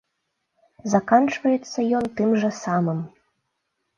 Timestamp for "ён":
1.99-2.09